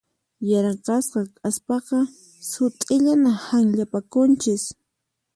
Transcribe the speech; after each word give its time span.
Yaraqasqa 0.51 1.19
kaspaqa 1.41 1.99
sut'illata 2.49 3.31
hanllapakunchis. 3.47 4.63